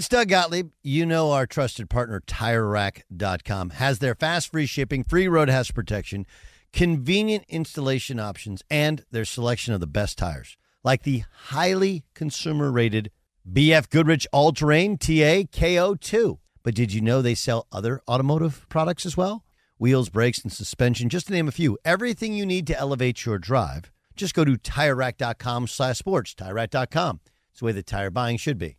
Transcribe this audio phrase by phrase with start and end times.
[0.00, 0.70] It's Doug Gottlieb.
[0.82, 6.24] You know our trusted partner, TireRack.com, has their fast free shipping, free road hazard protection,
[6.72, 13.10] convenient installation options, and their selection of the best tires, like the highly consumer rated
[13.46, 16.38] BF Goodrich All Terrain TA KO2.
[16.62, 19.44] But did you know they sell other automotive products as well?
[19.76, 21.76] Wheels, brakes, and suspension, just to name a few.
[21.84, 23.92] Everything you need to elevate your drive.
[24.16, 26.34] Just go to TireRack.com slash sports.
[26.34, 27.20] TireRack.com.
[27.50, 28.78] It's the way that tire buying should be.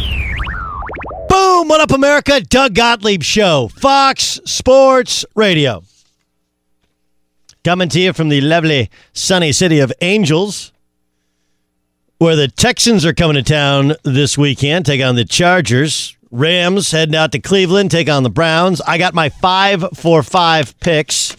[1.31, 1.69] Boom!
[1.69, 2.41] What up, America?
[2.41, 5.81] Doug Gottlieb Show, Fox Sports Radio.
[7.63, 10.73] Coming to you from the lovely sunny city of Angels,
[12.17, 16.17] where the Texans are coming to town this weekend, take on the Chargers.
[16.31, 18.81] Rams heading out to Cleveland, take on the Browns.
[18.81, 21.37] I got my five for five picks.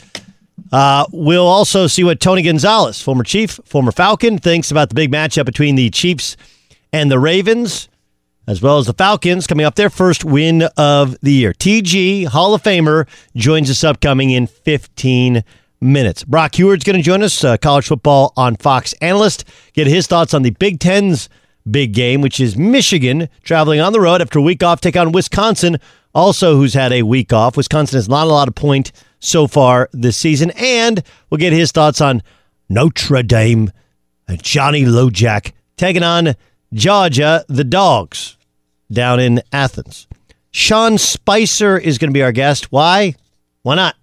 [0.72, 5.12] Uh, we'll also see what Tony Gonzalez, former Chief, former Falcon, thinks about the big
[5.12, 6.38] matchup between the Chiefs
[6.94, 7.90] and the Ravens
[8.46, 11.52] as well as the Falcons coming up their first win of the year.
[11.52, 15.44] TG, Hall of Famer, joins us upcoming in 15
[15.80, 16.24] minutes.
[16.24, 19.44] Brock Huard's going to join us, uh, college football on Fox analyst,
[19.74, 21.28] get his thoughts on the Big Ten's
[21.70, 25.12] big game, which is Michigan traveling on the road after a week off, take on
[25.12, 25.78] Wisconsin,
[26.14, 27.56] also who's had a week off.
[27.56, 31.72] Wisconsin has not a lot of point so far this season, and we'll get his
[31.72, 32.22] thoughts on
[32.68, 33.70] Notre Dame
[34.26, 36.34] and Johnny Lujack taking on
[36.72, 38.36] Georgia, the Dogs,
[38.90, 40.06] down in Athens.
[40.50, 42.72] Sean Spicer is going to be our guest.
[42.72, 43.14] Why?
[43.62, 43.96] Why not?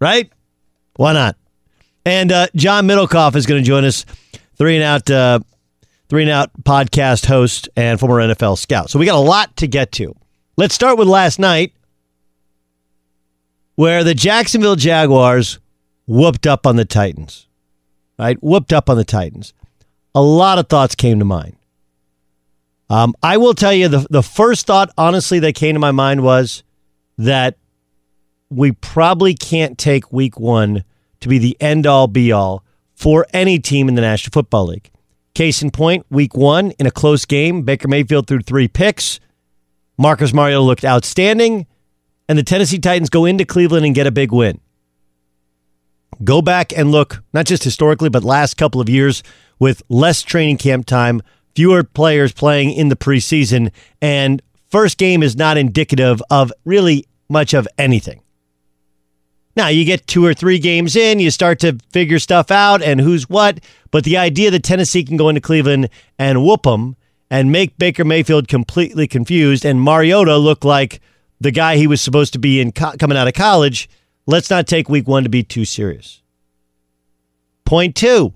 [0.00, 0.30] Right?
[0.96, 1.36] Why not?
[2.04, 4.04] And uh, John Middlekauff is going to join us,
[4.56, 5.40] three and out, uh,
[6.08, 8.90] three and out podcast host and former NFL scout.
[8.90, 10.14] So we got a lot to get to.
[10.56, 11.72] Let's start with last night,
[13.76, 15.58] where the Jacksonville Jaguars
[16.06, 17.46] whooped up on the Titans.
[18.18, 19.54] Right, whooped up on the Titans
[20.14, 21.56] a lot of thoughts came to mind.
[22.88, 26.22] Um, I will tell you the the first thought, honestly, that came to my mind
[26.22, 26.64] was
[27.18, 27.56] that
[28.50, 30.84] we probably can't take Week One
[31.20, 32.64] to be the end all be all
[32.94, 34.90] for any team in the National Football League.
[35.34, 39.20] Case in point, week one in a close game, Baker Mayfield threw three picks.
[39.96, 41.66] Marcus Mariota looked outstanding,
[42.28, 44.60] and the Tennessee Titans go into Cleveland and get a big win.
[46.24, 49.22] Go back and look, not just historically, but last couple of years
[49.60, 51.22] with less training camp time,
[51.54, 53.70] fewer players playing in the preseason,
[54.02, 58.20] and first game is not indicative of really much of anything.
[59.56, 63.00] Now, you get two or three games in, you start to figure stuff out and
[63.00, 63.60] who's what,
[63.90, 66.96] but the idea that Tennessee can go into Cleveland and whoop them
[67.30, 71.00] and make Baker Mayfield completely confused and Mariota look like
[71.40, 73.88] the guy he was supposed to be in co- coming out of college,
[74.26, 76.22] let's not take week one to be too serious.
[77.64, 78.34] Point two,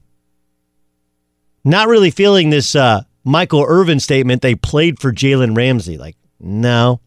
[1.65, 5.97] not really feeling this uh, Michael Irvin statement they played for Jalen Ramsey.
[5.97, 7.01] Like, no.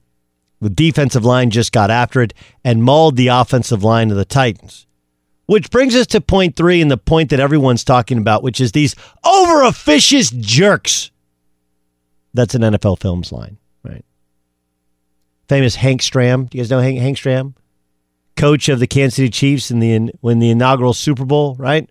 [0.59, 2.33] The defensive line just got after it
[2.63, 4.87] and mauled the offensive line of the Titans.
[5.45, 8.71] Which brings us to point three and the point that everyone's talking about, which is
[8.71, 11.11] these over officious jerks.
[12.33, 14.03] That's an NFL Films line, right?
[15.47, 16.49] Famous Hank Stram.
[16.49, 17.53] Do you guys know Hank, Hank Stram?
[18.35, 21.89] Coach of the Kansas City Chiefs in the when the inaugural Super Bowl, right?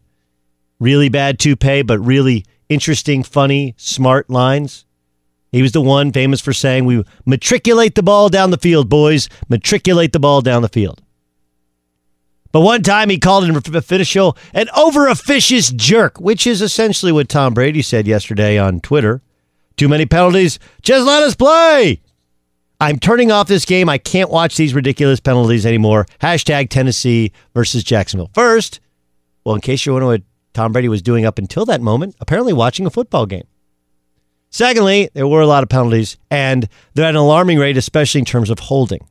[0.79, 4.85] Really bad toupee, but really interesting, funny, smart lines.
[5.53, 9.29] He was the one famous for saying, We matriculate the ball down the field, boys.
[9.49, 11.03] Matriculate the ball down the field.
[12.53, 17.29] But one time he called an official an over officious jerk, which is essentially what
[17.29, 19.23] Tom Brady said yesterday on Twitter.
[19.77, 20.59] Too many penalties.
[20.81, 22.01] Just let us play.
[22.81, 23.89] I'm turning off this game.
[23.89, 26.07] I can't watch these ridiculous penalties anymore.
[26.21, 28.31] Hashtag Tennessee versus Jacksonville.
[28.35, 28.81] First,
[29.45, 30.23] well, in case you're wondering
[30.57, 33.47] Tom Brady was doing up until that moment, apparently watching a football game.
[34.49, 38.25] Secondly, there were a lot of penalties, and they're at an alarming rate, especially in
[38.25, 39.07] terms of holding.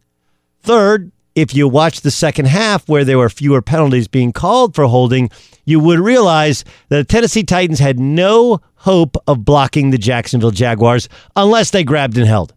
[0.61, 4.85] Third, if you watch the second half where there were fewer penalties being called for
[4.85, 5.29] holding,
[5.65, 11.07] you would realize that the Tennessee Titans had no hope of blocking the Jacksonville Jaguars
[11.35, 12.55] unless they grabbed and held.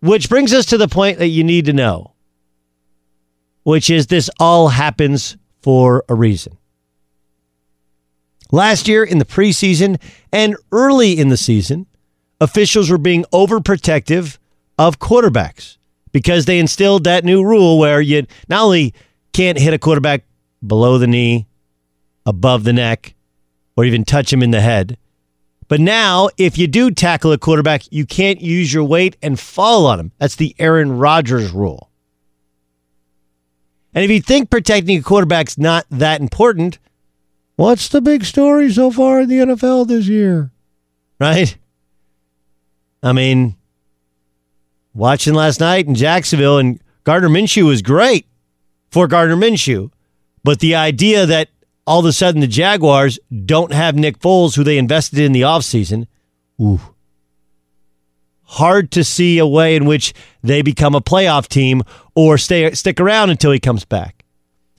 [0.00, 2.15] Which brings us to the point that you need to know
[3.66, 6.56] which is this all happens for a reason.
[8.52, 10.00] Last year in the preseason
[10.32, 11.86] and early in the season,
[12.40, 14.38] officials were being overprotective
[14.78, 15.78] of quarterbacks
[16.12, 18.94] because they instilled that new rule where you not only
[19.32, 20.22] can't hit a quarterback
[20.64, 21.48] below the knee,
[22.24, 23.16] above the neck,
[23.76, 24.96] or even touch him in the head.
[25.66, 29.86] But now, if you do tackle a quarterback, you can't use your weight and fall
[29.86, 30.12] on him.
[30.18, 31.85] That's the Aaron Rodgers rule.
[33.96, 36.78] And if you think protecting a quarterback's not that important,
[37.56, 40.50] what's the big story so far in the NFL this year?
[41.18, 41.56] Right?
[43.02, 43.56] I mean,
[44.92, 48.26] watching last night in Jacksonville and Gardner Minshew was great
[48.90, 49.90] for Gardner Minshew.
[50.44, 51.48] But the idea that
[51.86, 55.40] all of a sudden the Jaguars don't have Nick Foles, who they invested in the
[55.40, 56.06] offseason,
[56.60, 56.80] ooh,
[58.46, 61.82] hard to see a way in which they become a playoff team
[62.14, 64.24] or stay stick around until he comes back.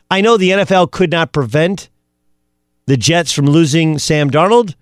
[0.10, 1.90] I know the NFL could not prevent
[2.86, 4.76] the Jets from losing Sam Darnold,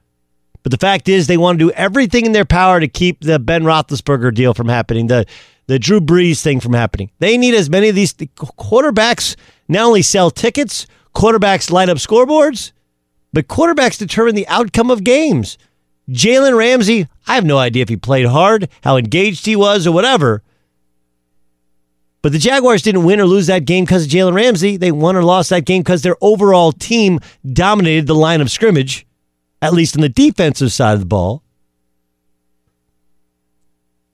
[0.61, 3.39] but the fact is they want to do everything in their power to keep the
[3.39, 5.25] Ben Roethlisberger deal from happening, the
[5.67, 7.09] the Drew Brees thing from happening.
[7.17, 9.35] They need as many of these quarterbacks
[9.67, 10.85] not only sell tickets,
[11.15, 12.71] quarterbacks light up scoreboards,
[13.33, 15.57] but quarterbacks determine the outcome of games.
[16.09, 19.91] Jalen Ramsey, I have no idea if he played hard, how engaged he was, or
[19.91, 20.43] whatever.
[22.21, 24.77] But the Jaguars didn't win or lose that game because of Jalen Ramsey.
[24.77, 27.19] They won or lost that game because their overall team
[27.51, 29.05] dominated the line of scrimmage,
[29.61, 31.43] at least on the defensive side of the ball,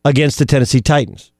[0.03, 1.31] against the Tennessee Titans.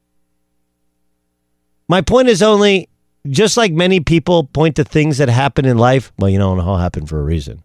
[1.90, 2.88] My point is only
[3.30, 6.62] just like many people point to things that happen in life, well, you know, it
[6.62, 7.64] all happened for a reason.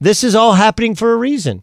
[0.00, 1.62] This is all happening for a reason.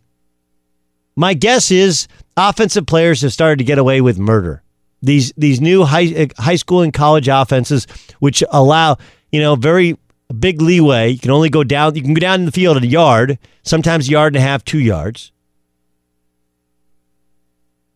[1.16, 4.62] My guess is offensive players have started to get away with murder.
[5.02, 7.88] These these new high high school and college offenses,
[8.20, 8.98] which allow
[9.32, 9.98] you know very
[10.40, 11.10] big leeway.
[11.10, 11.96] You can only go down.
[11.96, 14.64] You can go down in the field a yard, sometimes a yard and a half,
[14.64, 15.32] two yards.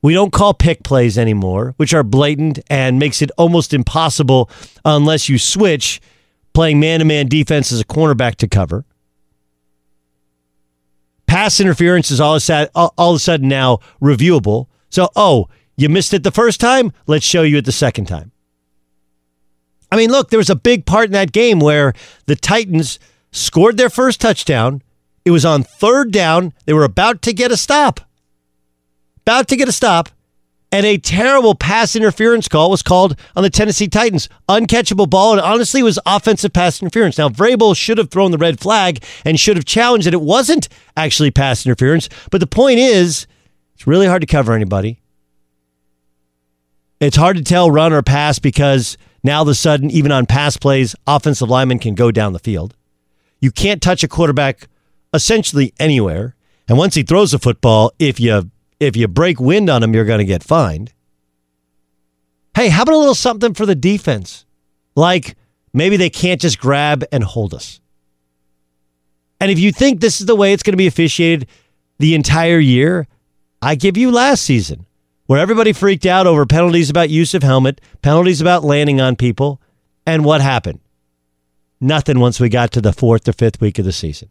[0.03, 4.49] We don't call pick plays anymore, which are blatant and makes it almost impossible
[4.83, 6.01] unless you switch
[6.53, 8.83] playing man to man defense as a cornerback to cover.
[11.41, 14.67] Pass interference is all of, a, all of a sudden now reviewable.
[14.91, 16.91] So, oh, you missed it the first time?
[17.07, 18.31] Let's show you it the second time.
[19.91, 21.93] I mean, look, there was a big part in that game where
[22.27, 22.99] the Titans
[23.31, 24.83] scored their first touchdown.
[25.25, 26.53] It was on third down.
[26.65, 28.01] They were about to get a stop.
[29.21, 30.09] About to get a stop.
[30.73, 34.29] And a terrible pass interference call was called on the Tennessee Titans.
[34.47, 37.17] Uncatchable ball, and honestly was offensive pass interference.
[37.17, 40.69] Now, Vrabel should have thrown the red flag and should have challenged that it wasn't
[40.95, 42.07] actually pass interference.
[42.31, 43.27] But the point is,
[43.75, 45.01] it's really hard to cover anybody.
[47.01, 50.25] It's hard to tell run or pass because now all of a sudden, even on
[50.25, 52.75] pass plays, offensive linemen can go down the field.
[53.41, 54.67] You can't touch a quarterback
[55.13, 56.35] essentially anywhere.
[56.69, 58.49] And once he throws the football, if you
[58.81, 60.91] if you break wind on them, you're going to get fined.
[62.55, 64.45] Hey, how about a little something for the defense?
[64.95, 65.37] Like
[65.71, 67.79] maybe they can't just grab and hold us.
[69.39, 71.47] And if you think this is the way it's going to be officiated
[71.99, 73.07] the entire year,
[73.61, 74.87] I give you last season
[75.27, 79.61] where everybody freaked out over penalties about use of helmet, penalties about landing on people,
[80.07, 80.79] and what happened?
[81.79, 84.29] Nothing once we got to the fourth or fifth week of the season.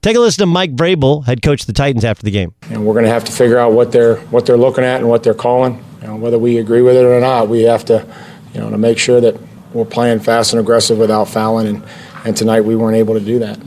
[0.00, 2.54] Take a listen to Mike Vrabel, head coach of the Titans, after the game.
[2.70, 5.08] And we're going to have to figure out what they're what they're looking at and
[5.08, 5.84] what they're calling.
[6.00, 8.06] You know, whether we agree with it or not, we have to,
[8.54, 9.36] you know, to make sure that
[9.72, 11.66] we're playing fast and aggressive without fouling.
[11.66, 11.84] And
[12.24, 13.58] and tonight we weren't able to do that.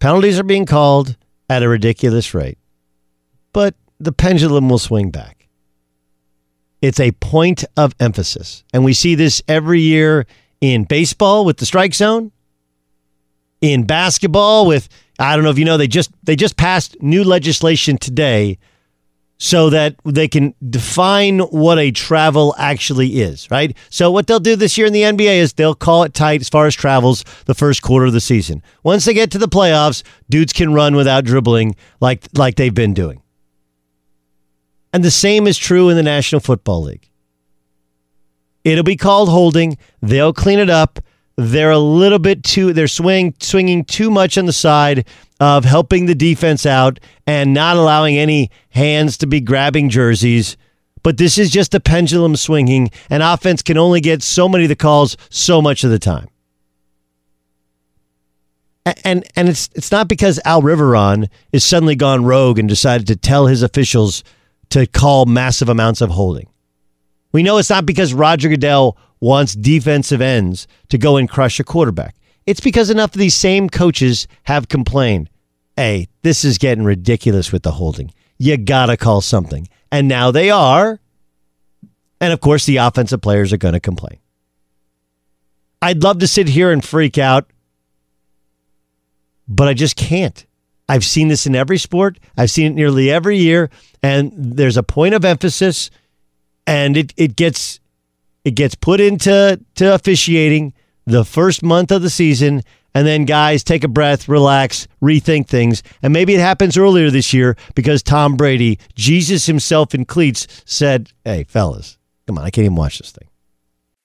[0.00, 1.16] Penalties are being called
[1.48, 2.58] at a ridiculous rate,
[3.52, 5.48] but the pendulum will swing back.
[6.82, 10.26] It's a point of emphasis, and we see this every year
[10.60, 12.32] in baseball with the strike zone
[13.60, 14.88] in basketball with
[15.18, 18.58] I don't know if you know they just they just passed new legislation today
[19.42, 23.74] so that they can define what a travel actually is, right?
[23.88, 26.50] So what they'll do this year in the NBA is they'll call it tight as
[26.50, 28.62] far as travels the first quarter of the season.
[28.82, 32.94] Once they get to the playoffs, dudes can run without dribbling like like they've been
[32.94, 33.22] doing.
[34.92, 37.08] And the same is true in the National Football League.
[38.64, 39.78] It'll be called holding.
[40.02, 40.98] They'll clean it up
[41.40, 45.06] they're a little bit too they're swing swinging too much on the side
[45.40, 50.56] of helping the defense out and not allowing any hands to be grabbing jerseys.
[51.02, 54.68] But this is just a pendulum swinging, and offense can only get so many of
[54.68, 56.28] the calls so much of the time.
[59.04, 63.16] And and it's it's not because Al Riveron is suddenly gone rogue and decided to
[63.16, 64.22] tell his officials
[64.70, 66.48] to call massive amounts of holding.
[67.32, 71.64] We know it's not because Roger Goodell wants defensive ends to go and crush a
[71.64, 72.16] quarterback.
[72.46, 75.30] It's because enough of these same coaches have complained
[75.76, 78.12] hey, this is getting ridiculous with the holding.
[78.36, 79.66] You got to call something.
[79.90, 81.00] And now they are.
[82.20, 84.18] And of course, the offensive players are going to complain.
[85.80, 87.50] I'd love to sit here and freak out,
[89.48, 90.44] but I just can't.
[90.86, 92.18] I've seen this in every sport.
[92.36, 93.70] I've seen it nearly every year.
[94.02, 95.90] And there's a point of emphasis,
[96.66, 97.79] and it, it gets
[98.44, 100.72] it gets put into to officiating
[101.06, 102.62] the first month of the season,
[102.94, 105.82] and then guys take a breath, relax, rethink things.
[106.02, 111.10] And maybe it happens earlier this year because Tom Brady, Jesus himself in cleats, said,
[111.24, 113.28] Hey, fellas, come on, I can't even watch this thing.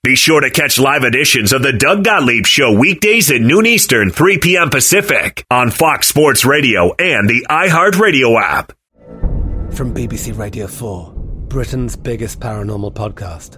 [0.03, 4.11] Be sure to catch live editions of the Doug Gottlieb Show weekdays at noon Eastern,
[4.11, 4.69] 3 p.m.
[4.69, 8.71] Pacific on Fox Sports Radio and the iHeartRadio app.
[9.73, 11.11] From BBC Radio 4,
[11.47, 13.57] Britain's biggest paranormal podcast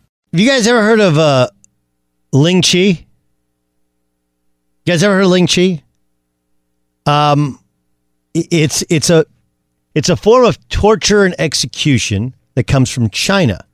[0.33, 1.49] Have you guys ever heard of uh,
[2.31, 2.77] Ling Chi?
[2.77, 2.97] You
[4.87, 5.83] guys ever heard of Ling Chi?
[7.05, 7.59] Um,
[8.33, 9.25] it's it's a
[9.93, 13.65] it's a form of torture and execution that comes from China,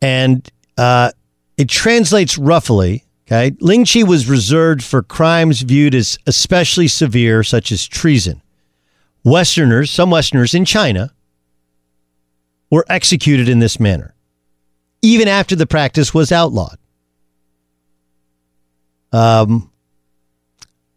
[0.00, 1.10] and uh,
[1.58, 3.02] it translates roughly.
[3.26, 8.42] Okay, Ling Chi was reserved for crimes viewed as especially severe, such as treason.
[9.24, 11.12] Westerners, some Westerners in China,
[12.70, 14.13] were executed in this manner
[15.04, 16.78] even after the practice was outlawed.
[19.12, 19.70] Um,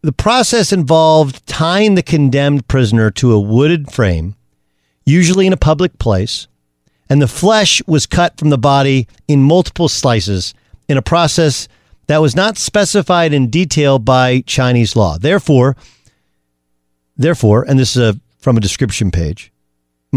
[0.02, 4.36] the process involved tying the condemned prisoner to a wooded frame,
[5.06, 6.48] usually in a public place,
[7.10, 10.54] and the flesh was cut from the body in multiple slices
[10.88, 11.68] in a process
[12.08, 15.18] that was not specified in detail by Chinese law.
[15.18, 15.76] Therefore,
[17.18, 19.52] therefore, and this is a, from a description page,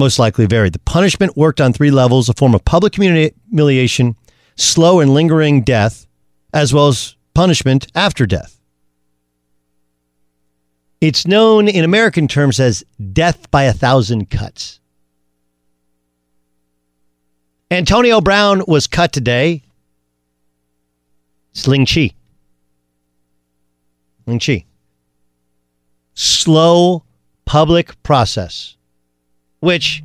[0.01, 0.73] most likely varied.
[0.73, 4.17] The punishment worked on three levels a form of public humiliation,
[4.57, 6.07] slow and lingering death,
[6.53, 8.61] as well as punishment after death.
[11.01, 12.83] It's known in American terms as
[13.13, 14.81] death by a thousand cuts.
[17.71, 19.63] Antonio Brown was cut today.
[21.53, 22.11] Sling Chi.
[24.27, 24.65] Ling Chi.
[26.15, 27.05] Slow
[27.45, 28.77] public process
[29.61, 30.03] which,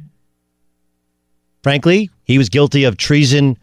[1.64, 3.58] frankly, he was guilty of treason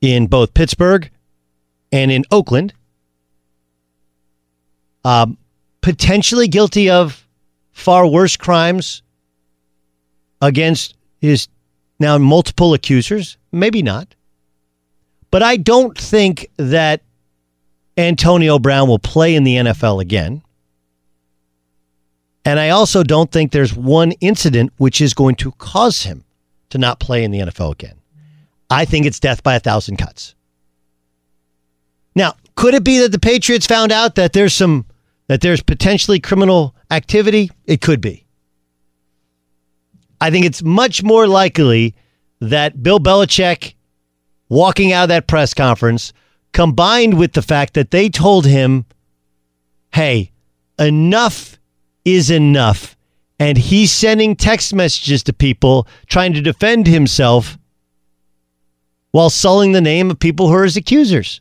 [0.00, 1.10] in both Pittsburgh
[1.92, 2.72] and in Oakland.
[5.04, 5.36] Um,
[5.80, 7.26] potentially guilty of
[7.72, 9.02] far worse crimes
[10.40, 11.48] against his
[11.98, 13.36] now multiple accusers.
[13.52, 14.14] Maybe not.
[15.30, 17.02] But I don't think that
[17.96, 20.42] Antonio Brown will play in the NFL again.
[22.44, 26.24] And I also don't think there's one incident which is going to cause him
[26.70, 28.00] to not play in the NFL again.
[28.68, 30.34] I think it's death by a thousand cuts.
[32.14, 34.86] Now, could it be that the Patriots found out that there's some
[35.28, 37.50] that there's potentially criminal activity?
[37.64, 38.26] It could be.
[40.20, 41.94] I think it's much more likely
[42.40, 43.74] that Bill Belichick
[44.48, 46.12] walking out of that press conference
[46.52, 48.84] combined with the fact that they told him,
[49.92, 50.32] "Hey,
[50.78, 51.58] enough
[52.04, 52.96] is enough.
[53.38, 57.58] And he's sending text messages to people trying to defend himself
[59.10, 61.40] while sullying the name of people who are his accusers.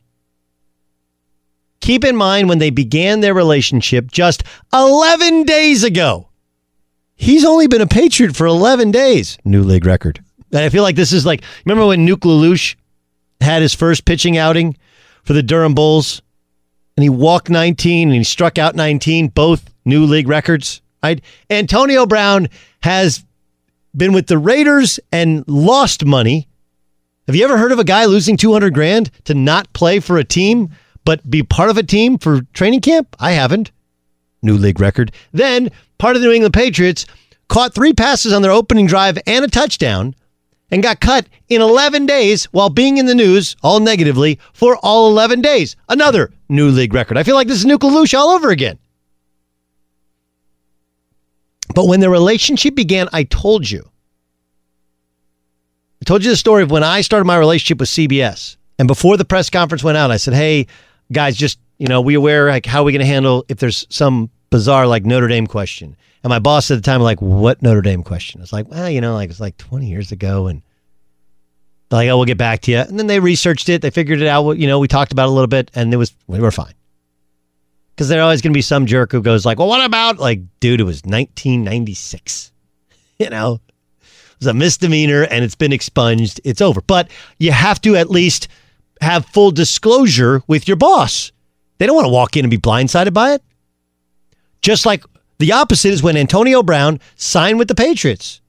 [1.79, 4.43] Keep in mind when they began their relationship just
[4.73, 6.29] 11 days ago.
[7.15, 9.37] He's only been a Patriot for 11 days.
[9.43, 10.23] New league record.
[10.51, 12.75] And I feel like this is like, remember when Nuke LaLoosh
[13.39, 14.77] had his first pitching outing
[15.23, 16.21] for the Durham Bulls?
[16.97, 20.81] And he walked 19 and he struck out 19, both new league records.
[21.03, 21.21] Right?
[21.49, 22.47] Antonio Brown
[22.83, 23.25] has
[23.95, 26.47] been with the Raiders and lost money.
[27.27, 30.23] Have you ever heard of a guy losing 200 grand to not play for a
[30.23, 30.69] team,
[31.05, 33.15] but be part of a team for training camp?
[33.19, 33.71] I haven't.
[34.41, 35.11] New league record.
[35.31, 37.05] Then part of the New England Patriots
[37.47, 40.15] caught three passes on their opening drive and a touchdown
[40.71, 45.09] and got cut in 11 days while being in the news, all negatively, for all
[45.09, 45.75] 11 days.
[45.89, 47.17] Another new league record.
[47.17, 48.79] I feel like this is Nuke LaLoosh all over again.
[51.73, 53.89] But when the relationship began, I told you.
[56.01, 59.17] I told you the story of when I started my relationship with CBS And before
[59.17, 60.65] the press conference went out, I said, "Hey,
[61.11, 63.85] guys, just you know, we aware like how are we going to handle if there's
[63.89, 67.81] some bizarre like Notre Dame question?" And my boss at the time like, "What Notre
[67.81, 70.63] Dame question?" I was like, "Well, you know, like it's like 20 years ago, and
[71.89, 74.21] they're like, oh, we'll get back to you." And then they researched it, they figured
[74.21, 74.57] it out.
[74.57, 76.73] You know, we talked about it a little bit, and it was we were fine.
[78.01, 80.41] Because there's always going to be some jerk who goes like, "Well, what about like,
[80.59, 80.81] dude?
[80.81, 82.51] It was 1996.
[83.19, 83.61] You know,
[84.01, 86.41] it was a misdemeanor, and it's been expunged.
[86.43, 88.47] It's over." But you have to at least
[89.01, 91.31] have full disclosure with your boss.
[91.77, 93.43] They don't want to walk in and be blindsided by it.
[94.63, 95.03] Just like
[95.37, 98.41] the opposite is when Antonio Brown signed with the Patriots.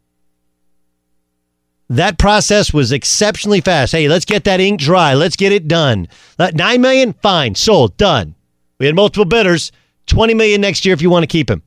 [1.90, 3.92] That process was exceptionally fast.
[3.92, 5.12] Hey, let's get that ink dry.
[5.12, 6.08] Let's get it done.
[6.38, 8.34] Nine million, fine, sold, done.
[8.82, 9.70] We had multiple bidders.
[10.06, 11.62] Twenty million next year if you want to keep him.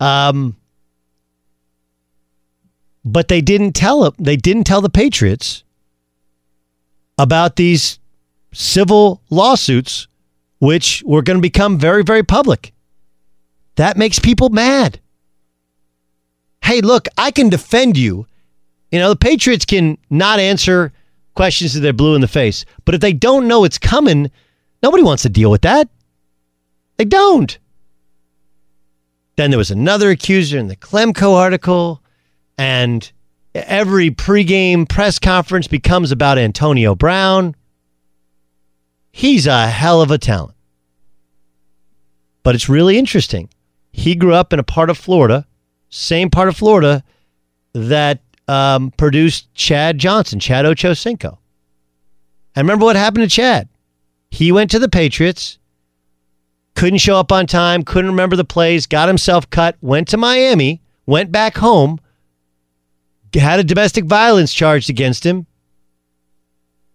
[0.00, 0.56] Um,
[3.04, 5.62] but they didn't tell him, they didn't tell the Patriots
[7.16, 8.00] about these
[8.52, 10.08] civil lawsuits,
[10.58, 12.72] which were going to become very, very public.
[13.76, 14.98] That makes people mad.
[16.64, 18.26] Hey, look, I can defend you.
[18.90, 20.92] You know, the Patriots can not answer
[21.36, 24.30] questions that they're blue in the face, but if they don't know it's coming,
[24.82, 25.88] nobody wants to deal with that.
[26.96, 27.56] They don't.
[29.36, 32.02] Then there was another accuser in the Klemko article,
[32.56, 33.10] and
[33.54, 37.54] every pregame press conference becomes about Antonio Brown.
[39.12, 40.54] He's a hell of a talent.
[42.42, 43.50] But it's really interesting.
[43.92, 45.46] He grew up in a part of Florida,
[45.90, 47.04] same part of Florida
[47.74, 51.38] that um, produced Chad Johnson, Chad Ochocinco.
[52.54, 53.68] And remember what happened to Chad?
[54.30, 55.58] He went to the Patriots,
[56.74, 60.82] couldn't show up on time, couldn't remember the plays, got himself cut, went to Miami,
[61.06, 62.00] went back home,
[63.34, 65.46] had a domestic violence charged against him,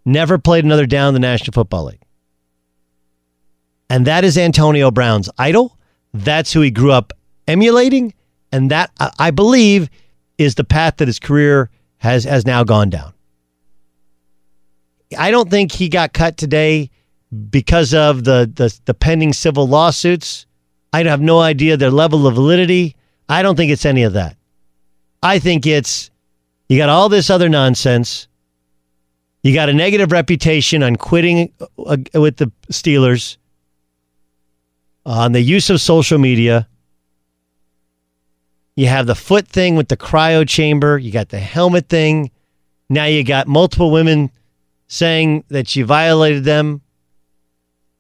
[0.05, 2.01] never played another down in the National Football League.
[3.89, 5.77] And that is Antonio Brown's idol.
[6.13, 7.13] That's who he grew up
[7.47, 8.13] emulating.
[8.51, 9.89] And that, I believe,
[10.41, 13.13] is the path that his career has, has now gone down.
[15.17, 16.89] I don't think he got cut today
[17.49, 20.45] because of the, the, the pending civil lawsuits.
[20.93, 22.95] I have no idea their level of validity.
[23.29, 24.35] I don't think it's any of that.
[25.23, 26.09] I think it's
[26.67, 28.27] you got all this other nonsense.
[29.43, 33.37] You got a negative reputation on quitting uh, with the Steelers,
[35.05, 36.67] on the use of social media.
[38.81, 40.97] You have the foot thing with the cryo chamber.
[40.97, 42.31] You got the helmet thing.
[42.89, 44.31] Now you got multiple women
[44.87, 46.81] saying that you violated them.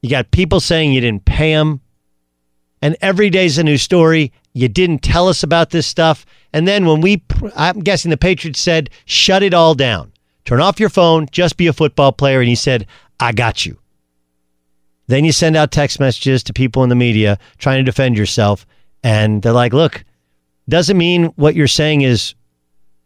[0.01, 1.81] You got people saying you didn't pay them.
[2.81, 4.33] And every day's a new story.
[4.53, 6.25] You didn't tell us about this stuff.
[6.51, 7.21] And then when we,
[7.55, 10.11] I'm guessing the Patriots said, shut it all down.
[10.45, 12.39] Turn off your phone, just be a football player.
[12.39, 12.87] And he said,
[13.19, 13.77] I got you.
[15.05, 18.65] Then you send out text messages to people in the media trying to defend yourself.
[19.03, 20.03] And they're like, look,
[20.69, 22.35] doesn't mean what you're saying is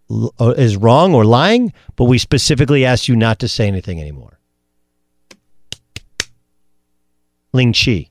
[0.09, 4.39] uh, is wrong or lying, but we specifically ask you not to say anything anymore.
[7.53, 8.09] Ling Chi,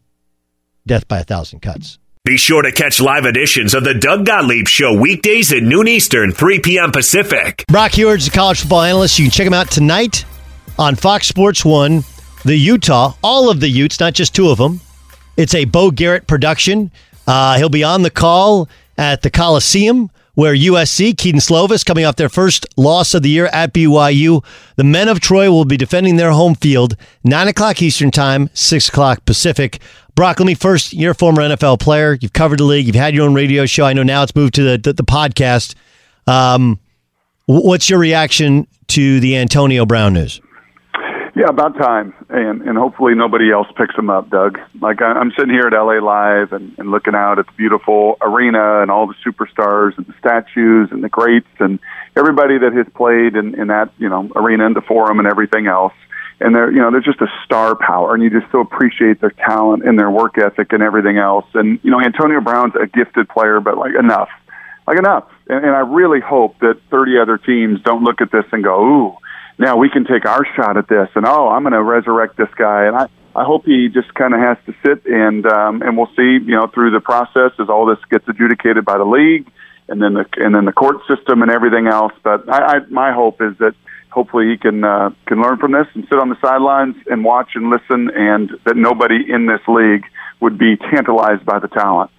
[0.86, 1.98] death by a thousand cuts.
[2.24, 6.32] Be sure to catch live editions of the Doug Gottlieb Show weekdays at noon Eastern,
[6.32, 6.90] 3 p.m.
[6.90, 7.62] Pacific.
[7.68, 9.18] Brock Huard's a college football analyst.
[9.18, 10.24] You can check him out tonight
[10.78, 12.02] on Fox Sports 1,
[12.46, 14.80] the Utah, all of the Utes, not just two of them.
[15.36, 16.90] It's a Bo Garrett production.
[17.26, 22.16] Uh, he'll be on the call at the Coliseum where USC, Kedon Slovis, coming off
[22.16, 24.44] their first loss of the year at BYU.
[24.76, 28.88] The men of Troy will be defending their home field, 9 o'clock Eastern Time, 6
[28.88, 29.80] o'clock Pacific.
[30.14, 32.18] Brock, let me first, you're a former NFL player.
[32.20, 32.86] You've covered the league.
[32.86, 33.84] You've had your own radio show.
[33.84, 35.74] I know now it's moved to the, the, the podcast.
[36.26, 36.78] Um,
[37.46, 40.40] what's your reaction to the Antonio Brown news?
[41.36, 44.60] Yeah, about time, and and hopefully nobody else picks them up, Doug.
[44.80, 48.16] Like I, I'm sitting here at LA Live and, and looking out at the beautiful
[48.20, 51.80] arena and all the superstars and the statues and the greats and
[52.16, 55.66] everybody that has played in, in that you know arena and the forum and everything
[55.66, 55.92] else
[56.40, 59.30] and they're you know they're just a star power, and you just so appreciate their
[59.30, 61.46] talent and their work ethic and everything else.
[61.54, 64.28] And you know Antonio Brown's a gifted player, but like enough,
[64.86, 65.24] like enough.
[65.48, 68.84] And, and I really hope that 30 other teams don't look at this and go,
[68.84, 69.16] ooh,
[69.58, 72.52] now we can take our shot at this, and oh, I'm going to resurrect this
[72.56, 72.86] guy.
[72.86, 76.10] And I I hope he just kind of has to sit and um, and we'll
[76.16, 79.50] see you know through the process as all this gets adjudicated by the league
[79.88, 82.12] and then the and then the court system and everything else.
[82.22, 83.74] But I, I my hope is that
[84.10, 87.50] hopefully he can uh, can learn from this and sit on the sidelines and watch
[87.54, 90.04] and listen, and that nobody in this league
[90.40, 92.10] would be tantalized by the talent.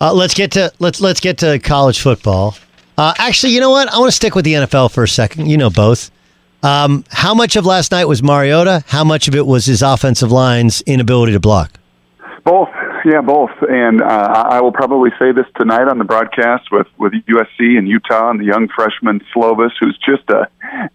[0.00, 2.56] Uh, let's get to let's let's get to college football.
[2.98, 3.92] Uh, actually, you know what?
[3.92, 5.48] I want to stick with the NFL for a second.
[5.48, 6.10] You know both.
[6.62, 8.84] Um, how much of last night was Mariota?
[8.86, 11.72] How much of it was his offensive line's inability to block?
[12.44, 12.70] Both,
[13.04, 13.50] yeah, both.
[13.68, 17.88] And uh, I will probably say this tonight on the broadcast with with USC and
[17.88, 20.48] Utah and the young freshman Slovis, who's just a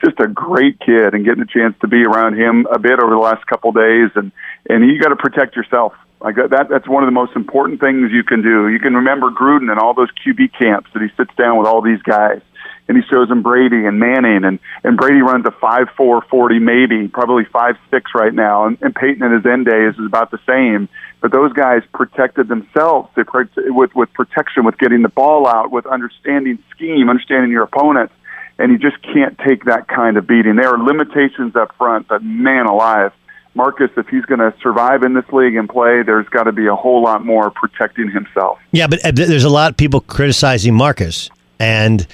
[0.03, 3.11] just a great kid, and getting a chance to be around him a bit over
[3.11, 4.11] the last couple days.
[4.15, 4.31] And
[4.69, 5.93] and you got to protect yourself.
[6.19, 8.69] Like that, that's one of the most important things you can do.
[8.69, 11.81] You can remember Gruden and all those QB camps that he sits down with all
[11.81, 12.41] these guys
[12.87, 16.59] and he shows him Brady and Manning, and and Brady runs a five four forty
[16.59, 20.31] maybe, probably five six right now, and, and Peyton in his end days is about
[20.31, 20.89] the same.
[21.19, 23.09] But those guys protected themselves.
[23.15, 23.23] They
[23.67, 28.11] with with protection, with getting the ball out, with understanding scheme, understanding your opponent,
[28.59, 30.55] and you just can't take that kind of beating.
[30.55, 33.13] There are limitations up front, but man alive.
[33.55, 36.67] Marcus, if he's going to survive in this league and play, there's got to be
[36.67, 38.59] a whole lot more protecting himself.
[38.71, 42.05] Yeah, but uh, there's a lot of people criticizing Marcus, and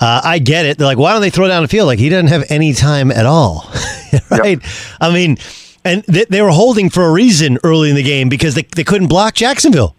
[0.00, 0.78] uh, I get it.
[0.78, 1.86] They're like, why don't they throw down the field?
[1.86, 3.68] Like he doesn't have any time at all,
[4.30, 4.62] right?
[4.62, 4.70] Yep.
[5.00, 5.38] I mean,
[5.84, 8.84] and they, they, were holding for a reason early in the game because they they
[8.84, 9.94] couldn't block Jacksonville.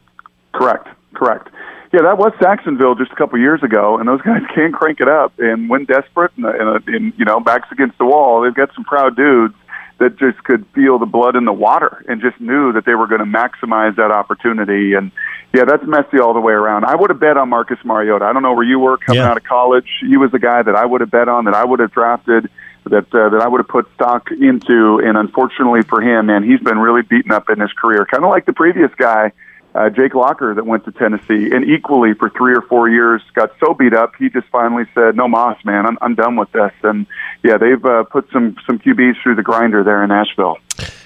[0.54, 0.88] Correct.
[1.14, 1.50] Correct.
[1.92, 5.08] Yeah, that was Jacksonville just a couple years ago, and those guys can crank it
[5.08, 5.34] up.
[5.40, 8.84] And when desperate and, and, and you know backs against the wall, they've got some
[8.84, 9.56] proud dudes
[10.00, 13.08] that just could feel the blood in the water and just knew that they were
[13.08, 14.94] going to maximize that opportunity.
[14.94, 15.12] And
[15.54, 16.86] yeah, that's messy all the way around.
[16.86, 18.26] I would have bet on Marcus Mariota.
[18.26, 19.30] I don't know where you were coming yeah.
[19.30, 19.88] out of college.
[20.02, 22.50] He was the guy that I would have bet on, that I would have drafted,
[22.86, 25.02] that uh, that I would have put stock into.
[25.04, 28.30] And unfortunately for him, man, he's been really beaten up in his career, kind of
[28.30, 29.34] like the previous guy.
[29.76, 33.52] Uh, Jake Locker that went to Tennessee and equally for three or four years got
[33.60, 36.72] so beat up he just finally said no moss, man I'm, I'm done with this
[36.84, 37.06] and
[37.44, 40.58] yeah they've uh, put some some QBs through the grinder there in Nashville.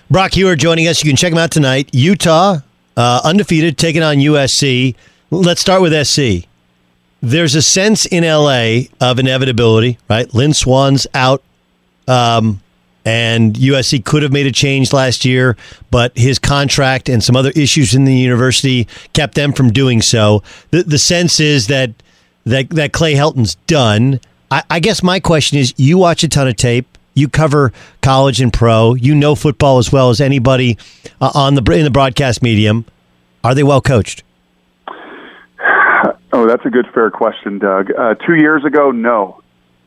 [0.09, 1.03] Brock Huard joining us.
[1.03, 1.89] You can check him out tonight.
[1.91, 2.59] Utah
[2.95, 4.95] uh, undefeated, taking on USC.
[5.31, 6.47] Let's start with SC.
[7.21, 10.31] There's a sense in LA of inevitability, right?
[10.33, 11.41] Lynn Swann's out,
[12.07, 12.61] um,
[13.05, 15.57] and USC could have made a change last year,
[15.91, 20.41] but his contract and some other issues in the university kept them from doing so.
[20.71, 21.91] The, the sense is that,
[22.45, 24.19] that that Clay Helton's done.
[24.51, 28.41] I, I guess my question is: You watch a ton of tape you cover college
[28.41, 28.95] and pro.
[28.95, 30.77] You know football as well as anybody
[31.21, 32.85] uh, on the in the broadcast medium.
[33.43, 34.23] Are they well coached?
[36.35, 37.91] Oh, that's a good, fair question, Doug.
[37.91, 39.42] Uh, two years ago, no.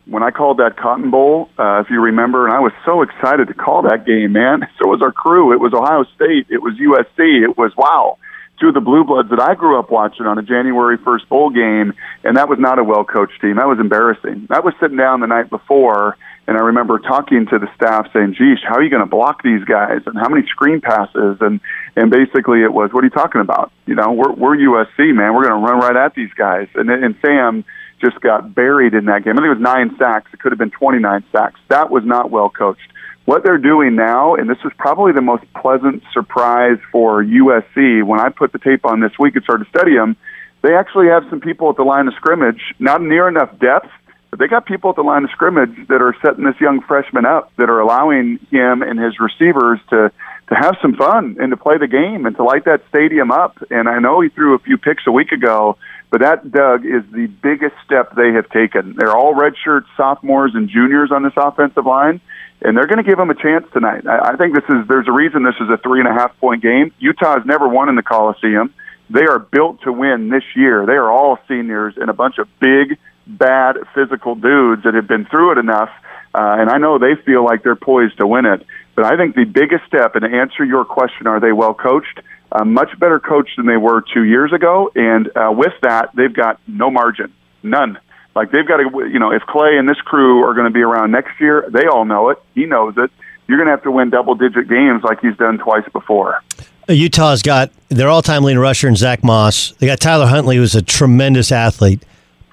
[0.08, 3.48] When I called that Cotton Bowl, uh, if you remember, and I was so excited
[3.48, 4.66] to call that game, man.
[4.78, 5.52] So was our crew.
[5.52, 6.46] It was Ohio State.
[6.50, 7.42] It was USC.
[7.42, 8.18] It was wow
[8.58, 11.50] two of the blue bloods that I grew up watching on a January 1st bowl
[11.50, 11.92] game,
[12.24, 13.56] and that was not a well coached team.
[13.56, 14.46] That was embarrassing.
[14.48, 16.16] That was sitting down the night before
[16.48, 19.42] and I remember talking to the staff saying, "Geez, how are you going to block
[19.42, 20.02] these guys?
[20.06, 21.60] And how many screen passes?" And
[21.96, 23.72] and basically it was, "What are you talking about?
[23.86, 25.34] You know, we're we're USC, man.
[25.34, 27.64] We're going to run right at these guys." And and Sam
[28.00, 29.34] just got buried in that game.
[29.34, 30.30] I think it was nine sacks.
[30.32, 31.60] It could have been 29 sacks.
[31.68, 32.92] That was not well coached.
[33.24, 38.20] What they're doing now, and this was probably the most pleasant surprise for USC when
[38.20, 40.16] I put the tape on this week and started to study them.
[40.62, 43.88] They actually have some people at the line of scrimmage, not near enough depth
[44.30, 47.24] but they got people at the line of scrimmage that are setting this young freshman
[47.24, 50.12] up, that are allowing him and his receivers to
[50.48, 53.58] to have some fun and to play the game and to light that stadium up.
[53.68, 55.76] And I know he threw a few picks a week ago,
[56.10, 58.94] but that Doug is the biggest step they have taken.
[58.96, 62.20] They're all redshirt sophomores and juniors on this offensive line,
[62.62, 64.06] and they're going to give them a chance tonight.
[64.06, 66.38] I, I think this is there's a reason this is a three and a half
[66.38, 66.92] point game.
[66.98, 68.72] Utah has never won in the Coliseum.
[69.10, 70.84] They are built to win this year.
[70.86, 75.26] They are all seniors and a bunch of big bad physical dudes that have been
[75.26, 75.90] through it enough,
[76.34, 78.64] uh, and I know they feel like they're poised to win it.
[78.94, 82.20] But I think the biggest step, and to answer your question, are they well coached?
[82.52, 86.32] Uh, much better coached than they were two years ago, and uh, with that, they've
[86.32, 87.32] got no margin,
[87.62, 87.98] none.
[88.34, 90.82] Like they've got to, you know, if Clay and this crew are going to be
[90.82, 92.38] around next year, they all know it.
[92.54, 93.10] He knows it.
[93.48, 96.42] You're going to have to win double-digit games like he's done twice before.
[96.88, 99.72] Utah's got their all-time leading rusher and Zach Moss.
[99.78, 102.04] They got Tyler Huntley, who's a tremendous athlete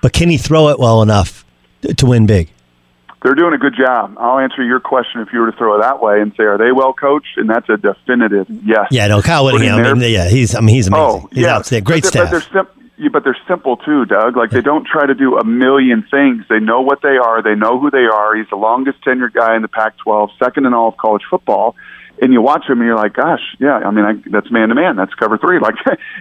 [0.04, 1.46] but can he throw it well enough
[1.82, 2.50] to win big?
[3.24, 4.18] They're doing a good job.
[4.20, 6.58] I'll answer your question if you were to throw it that way and say, are
[6.58, 7.38] they well coached?
[7.38, 8.88] And that's a definitive yes.
[8.92, 9.80] Yeah, no, Kyle Whittingham.
[9.80, 10.54] I mean, yeah, he's.
[10.56, 11.24] I mean, he's amazing.
[11.24, 12.32] Oh, he's yeah, great but staff.
[12.32, 14.36] But they're, sim- but they're simple too, Doug.
[14.36, 16.46] Like they don't try to do a million things.
[16.50, 17.42] They know what they are.
[17.42, 18.36] They know who they are.
[18.36, 21.76] He's the longest tenured guy in the Pac-12, second in all of college football
[22.24, 24.76] and you watch him and you're like, gosh, yeah, I mean, I, that's man to
[24.76, 24.96] man.
[24.96, 25.60] That's cover three.
[25.64, 25.76] Like,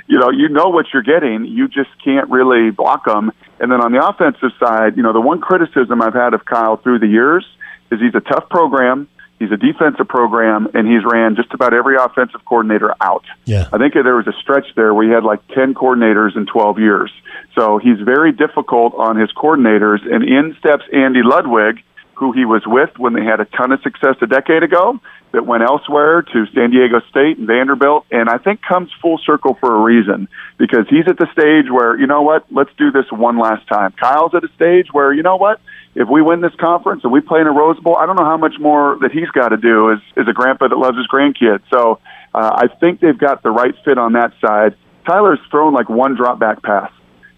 [0.07, 1.45] you know, you know what you're getting.
[1.47, 3.33] You just can't really block them.
[3.59, 6.77] And then on the offensive side, you know, the one criticism I've had of Kyle
[6.77, 7.45] through the years
[7.91, 9.09] is he's a tough program.
[9.38, 13.25] He's a defensive program, and he's ran just about every offensive coordinator out.
[13.45, 13.69] Yeah.
[13.73, 16.79] I think there was a stretch there where he had like 10 coordinators in 12
[16.79, 17.12] years.
[17.59, 19.99] So he's very difficult on his coordinators.
[20.09, 21.83] And in steps Andy Ludwig,
[22.14, 25.01] who he was with when they had a ton of success a decade ago,
[25.33, 29.57] that went elsewhere to San Diego State and Vanderbilt, and I think comes full circle
[29.59, 33.07] for a reason because he's at the stage where, you know what, let's do this
[33.11, 33.92] one last time.
[33.92, 35.61] Kyle's at a stage where, you know what,
[35.94, 38.27] if we win this conference and we play in a Rose Bowl, I don't know
[38.27, 41.07] how much more that he's got to do as, as a grandpa that loves his
[41.07, 41.62] grandkids.
[41.72, 41.98] So
[42.35, 44.77] uh, I think they've got the right fit on that side.
[45.07, 46.92] Tyler's thrown like one drop back pass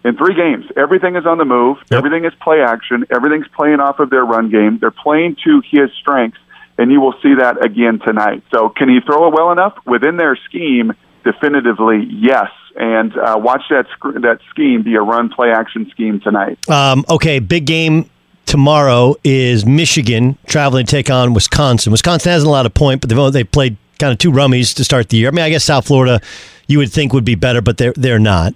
[0.05, 0.65] in three games.
[0.77, 1.77] Everything is on the move.
[1.89, 1.97] Yep.
[1.97, 3.05] Everything is play action.
[3.09, 4.77] Everything's playing off of their run game.
[4.79, 6.37] They're playing to his strengths,
[6.77, 8.43] and you will see that again tonight.
[8.53, 10.93] So, can he throw it well enough within their scheme?
[11.23, 12.51] Definitively, yes.
[12.75, 16.59] And uh, watch that sc- that scheme be a run play action scheme tonight.
[16.69, 18.07] Um, okay, big game
[18.45, 21.91] tomorrow is Michigan traveling to take on Wisconsin.
[21.91, 24.83] Wisconsin hasn't a lot of point, but they've they played kind of two rummies to
[24.83, 25.29] start the year.
[25.29, 26.21] I mean, I guess South Florida
[26.67, 28.53] you would think would be better, but they're they're not.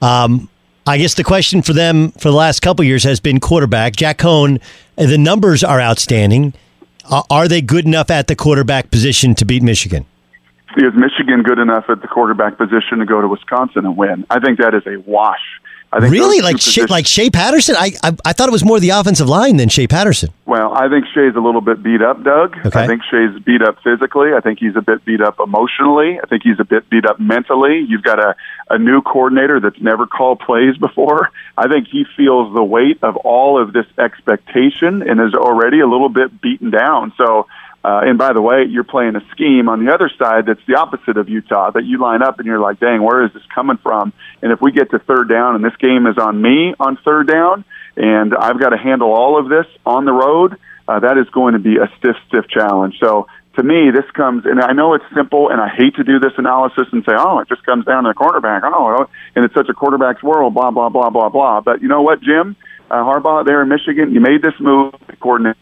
[0.00, 0.48] Um,
[0.86, 3.94] I guess the question for them for the last couple years has been quarterback.
[3.94, 4.60] Jack Coan,
[4.98, 6.54] uh, the numbers are outstanding.
[7.08, 10.06] Uh, are they good enough at the quarterback position to beat Michigan?
[10.76, 14.26] Is Michigan good enough at the quarterback position to go to Wisconsin and win?
[14.30, 15.60] I think that is a wash.
[15.92, 17.76] I think really like Shea, like Shea Patterson.
[17.78, 20.30] I, I, I thought it was more the offensive line than Shea Patterson.
[20.46, 22.56] Well, I think Shea's a little bit beat up, Doug.
[22.64, 22.80] Okay.
[22.80, 24.32] I think Shea's beat up physically.
[24.32, 26.18] I think he's a bit beat up emotionally.
[26.18, 27.84] I think he's a bit beat up mentally.
[27.86, 28.34] You've got a
[28.70, 31.30] a new coordinator that's never called plays before.
[31.58, 35.86] I think he feels the weight of all of this expectation and is already a
[35.86, 37.12] little bit beaten down.
[37.18, 37.46] So
[37.84, 40.78] uh, and by the way, you're playing a scheme on the other side that's the
[40.78, 43.76] opposite of Utah, that you line up and you're like, dang, where is this coming
[43.78, 44.12] from?
[44.40, 47.26] And if we get to third down and this game is on me on third
[47.26, 47.64] down,
[47.96, 51.54] and I've got to handle all of this on the road, uh, that is going
[51.54, 52.98] to be a stiff, stiff challenge.
[53.00, 56.18] So to me, this comes, and I know it's simple, and I hate to do
[56.20, 58.62] this analysis and say, oh, it just comes down to the quarterback.
[58.64, 61.60] Oh, and it's such a quarterback's world, blah, blah, blah, blah, blah.
[61.60, 62.56] But you know what, Jim?
[62.90, 65.56] Uh, Harbaugh there in Michigan, you made this move, coordinate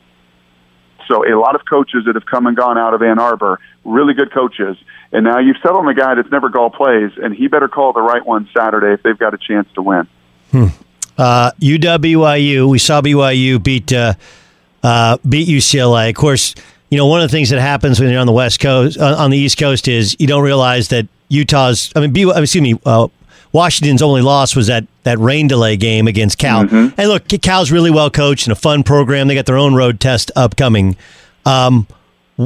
[1.10, 4.14] so a lot of coaches that have come and gone out of Ann Arbor, really
[4.14, 4.76] good coaches,
[5.12, 7.92] and now you've settled on a guy that's never called plays, and he better call
[7.92, 10.06] the right one Saturday if they've got a chance to win.
[10.52, 10.66] Hmm.
[11.18, 14.14] Uh, UW we saw BYU beat uh,
[14.82, 16.08] uh, beat UCLA.
[16.08, 16.54] Of course,
[16.90, 19.30] you know one of the things that happens when you're on the West Coast, on
[19.30, 21.92] the East Coast, is you don't realize that Utah's.
[21.96, 23.08] I mean, BYU, excuse me, uh,
[23.52, 26.64] Washington's only loss was that that rain delay game against Cal.
[26.64, 27.00] Mm-hmm.
[27.00, 29.28] And look, Cal's really well coached and a fun program.
[29.28, 30.96] They got their own road test upcoming.
[31.44, 31.86] Um,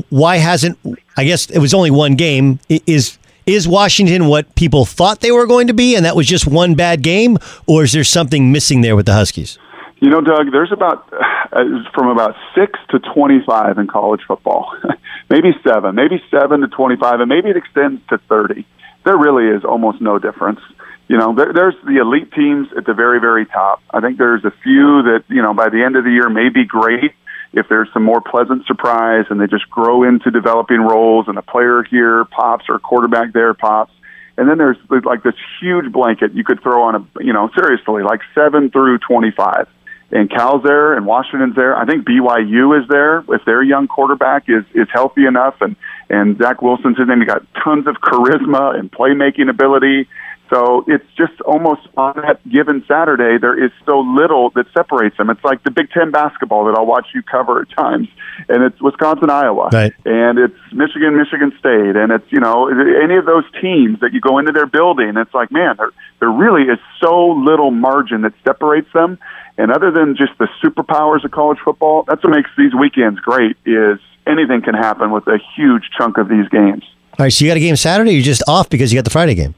[0.08, 0.78] why hasn't?
[1.16, 2.58] I guess it was only one game.
[2.68, 6.46] Is is Washington what people thought they were going to be, and that was just
[6.46, 7.36] one bad game,
[7.66, 9.58] or is there something missing there with the Huskies?
[10.00, 11.08] You know, Doug, there's about
[11.52, 11.64] uh,
[11.94, 14.74] from about six to twenty-five in college football,
[15.30, 18.66] maybe seven, maybe seven to twenty-five, and maybe it extends to thirty.
[19.04, 20.60] There really is almost no difference
[21.08, 23.82] you know, there, there's the elite teams at the very, very top.
[23.90, 26.48] I think there's a few that, you know, by the end of the year may
[26.48, 27.12] be great
[27.52, 31.42] if there's some more pleasant surprise and they just grow into developing roles and a
[31.42, 33.92] player here pops or a quarterback there pops.
[34.36, 38.02] And then there's like this huge blanket you could throw on a, you know, seriously,
[38.02, 39.68] like seven through 25.
[40.10, 41.76] And Cal's there and Washington's there.
[41.76, 45.76] I think BYU is there if their young quarterback is, is healthy enough and,
[46.08, 47.18] and Zach Wilson's in there.
[47.18, 50.08] He got tons of charisma and playmaking ability
[50.54, 55.28] so it's just almost on that given Saturday, there is so little that separates them.
[55.30, 58.08] It's like the Big Ten basketball that I'll watch you cover at times,
[58.48, 59.92] and it's Wisconsin, Iowa, right.
[60.04, 64.20] and it's Michigan, Michigan State, and it's you know any of those teams that you
[64.20, 65.14] go into their building.
[65.16, 65.90] It's like man, there
[66.20, 69.18] there really is so little margin that separates them.
[69.56, 73.56] And other than just the superpowers of college football, that's what makes these weekends great.
[73.64, 76.82] Is anything can happen with a huge chunk of these games.
[77.18, 78.12] All right, so you got a game Saturday.
[78.12, 79.54] You're just off because you got the Friday game.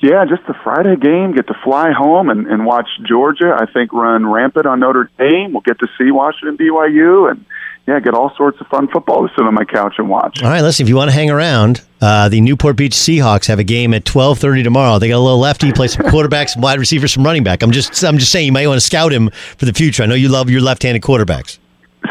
[0.00, 1.32] Yeah, just the Friday game.
[1.34, 3.56] Get to fly home and, and watch Georgia.
[3.58, 5.52] I think run rampant on Notre Dame.
[5.52, 7.44] We'll get to see Washington, BYU, and
[7.86, 10.42] yeah, get all sorts of fun football to sit on my couch and watch.
[10.42, 10.84] All right, listen.
[10.84, 14.04] If you want to hang around, uh, the Newport Beach Seahawks have a game at
[14.04, 14.98] twelve thirty tomorrow.
[14.98, 17.62] They got a little lefty, play some quarterbacks, some wide receivers, some running back.
[17.62, 20.02] I'm just, I'm just saying, you might want to scout him for the future.
[20.02, 21.58] I know you love your left-handed quarterbacks.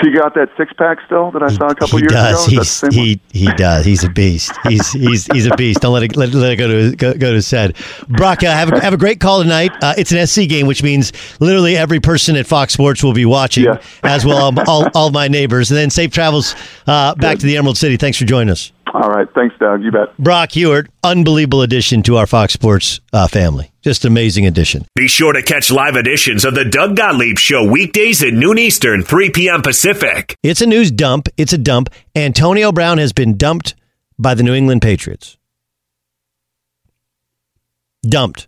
[0.06, 2.48] He got that six pack still that I saw a couple he years does.
[2.48, 2.58] ago.
[2.60, 3.86] He's, he he does.
[3.86, 4.52] He's a beast.
[4.68, 5.82] He's he's he's a beast.
[5.82, 7.76] Don't let it let, let it go to go, go to his head.
[8.08, 9.72] Brock, uh, have a, have a great call tonight.
[9.82, 13.26] Uh, it's an SC game, which means literally every person at Fox Sports will be
[13.26, 13.82] watching, yeah.
[14.04, 15.72] as well all, all, all my neighbors.
[15.72, 17.98] And then safe travels uh, back to the Emerald City.
[17.98, 18.72] Thanks for joining us.
[18.96, 19.28] All right.
[19.36, 19.84] Thanks, Doug.
[19.84, 20.18] You bet.
[20.18, 23.72] Brock Huard, unbelievable addition to our Fox Sports uh, family.
[23.82, 24.86] Just amazing addition.
[24.96, 29.04] Be sure to catch live editions of the Doug Gottlieb Show weekdays at noon Eastern,
[29.04, 29.62] 3 p.m.
[29.62, 30.38] Pacific.
[30.44, 31.28] It's a news dump.
[31.36, 31.90] It's a dump.
[32.16, 33.76] Antonio Brown has been dumped
[34.18, 35.38] by the New England Patriots.
[38.08, 38.48] Dumped.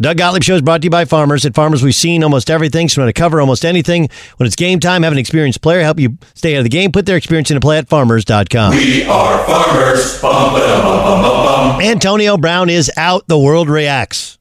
[0.00, 1.44] Doug Gottlieb Show is brought to you by Farmers.
[1.44, 4.08] At Farmers, we've seen almost everything, so we're going to cover almost anything.
[4.36, 6.92] When it's game time, have an experienced player help you stay out of the game.
[6.92, 8.76] Put their experience into play at farmers.com.
[8.76, 10.22] We are farmers.
[10.22, 11.80] Bum, ba, bum, bum, bum, bum.
[11.80, 13.26] Antonio Brown is out.
[13.26, 14.38] The world reacts.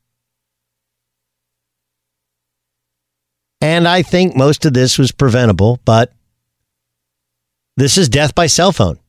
[3.60, 6.14] And I think most of this was preventable, but
[7.78, 9.00] this is death by cell phone.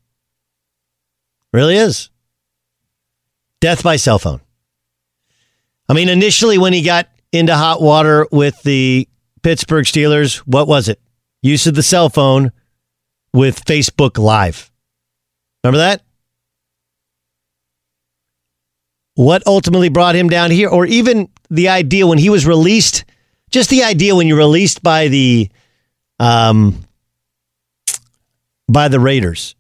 [1.53, 2.09] Really is.
[3.61, 4.41] Death by cell phone.
[5.89, 9.09] I mean, initially when he got into hot water with the
[9.43, 11.01] Pittsburgh Steelers, what was it?
[11.43, 12.53] Use of the cell phone
[13.33, 14.71] with Facebook Live.
[15.63, 16.03] Remember that?
[19.15, 23.05] What ultimately brought him down here, or even the idea when he was released,
[23.51, 25.51] just the idea when you're released by the
[26.21, 26.85] um
[28.69, 29.57] by the Raiders.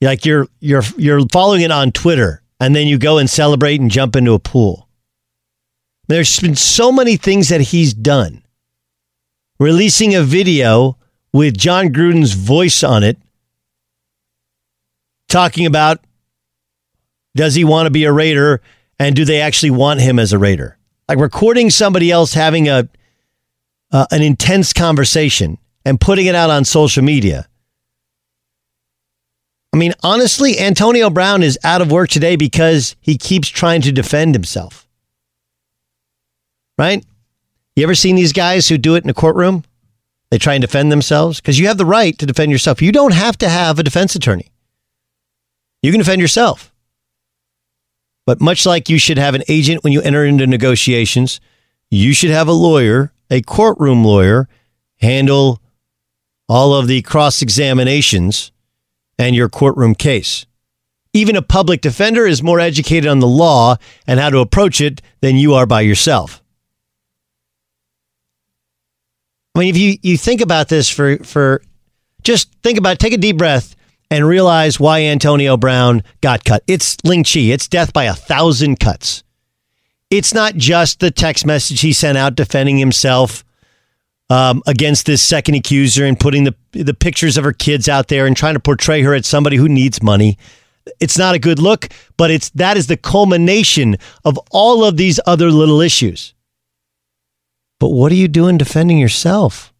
[0.00, 3.90] Like you're you're you're following it on Twitter and then you go and celebrate and
[3.90, 4.85] jump into a pool.
[6.08, 8.42] There's been so many things that he's done.
[9.58, 10.98] Releasing a video
[11.32, 13.18] with Jon Gruden's voice on it,
[15.28, 16.00] talking about
[17.34, 18.62] does he want to be a Raider
[18.98, 20.78] and do they actually want him as a Raider?
[21.08, 22.88] Like recording somebody else having a
[23.92, 27.48] uh, an intense conversation and putting it out on social media.
[29.72, 33.92] I mean, honestly, Antonio Brown is out of work today because he keeps trying to
[33.92, 34.85] defend himself
[36.78, 37.04] right?
[37.74, 39.64] You ever seen these guys who do it in a courtroom?
[40.30, 42.82] They try and defend themselves because you have the right to defend yourself.
[42.82, 44.50] You don't have to have a defense attorney.
[45.82, 46.72] You can defend yourself.
[48.26, 51.40] But much like you should have an agent when you enter into negotiations,
[51.90, 54.48] you should have a lawyer, a courtroom lawyer,
[54.96, 55.62] handle
[56.48, 58.50] all of the cross examinations
[59.18, 60.46] and your courtroom case.
[61.12, 65.00] Even a public defender is more educated on the law and how to approach it
[65.20, 66.42] than you are by yourself.
[69.56, 71.62] I mean, if you, you think about this for, for
[72.22, 73.74] just think about it, take a deep breath
[74.10, 76.62] and realize why Antonio Brown got cut.
[76.66, 77.40] It's Ling Chi.
[77.40, 79.24] It's death by a thousand cuts.
[80.10, 83.44] It's not just the text message he sent out defending himself
[84.28, 88.26] um, against this second accuser and putting the the pictures of her kids out there
[88.26, 90.36] and trying to portray her as somebody who needs money.
[91.00, 91.88] It's not a good look,
[92.18, 96.34] but it's that is the culmination of all of these other little issues.
[97.78, 99.72] But what are you doing defending yourself?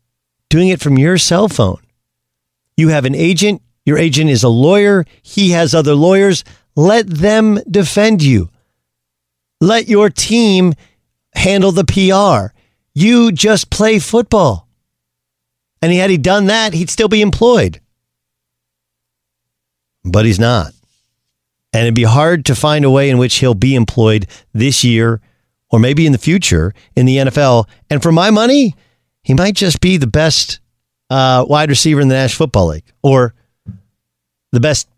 [0.49, 1.81] Doing it from your cell phone.
[2.77, 3.63] You have an agent.
[3.85, 5.05] Your agent is a lawyer.
[5.23, 6.45] He has other lawyers.
[6.75, 8.51] Let them defend you.
[9.61, 10.75] Let your team
[11.35, 12.55] handle the PR.
[12.95, 14.69] You just play football.
[15.81, 17.81] And had he done that, he'd still be employed.
[20.05, 20.73] But he's not.
[21.73, 25.21] And it'd be hard to find a way in which he'll be employed this year
[25.71, 27.69] or maybe in the future in the NFL.
[27.91, 28.75] And for my money,
[29.23, 30.61] he might just be the best
[31.11, 33.35] uh, wide receiver in the National Football League or
[34.53, 34.89] the best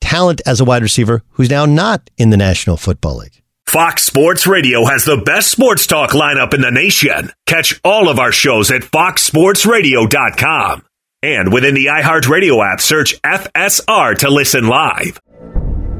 [0.00, 3.42] talent as a wide receiver who's now not in the National Football League.
[3.66, 7.30] Fox Sports Radio has the best sports talk lineup in the nation.
[7.46, 10.82] Catch all of our shows at foxsportsradio.com.
[11.22, 15.18] And within the iHeartRadio app, search FSR to listen live.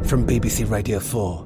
[0.05, 1.45] From BBC Radio 4,